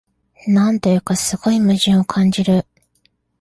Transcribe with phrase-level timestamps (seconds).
[0.47, 2.65] なんというか、すごい矛盾を感じる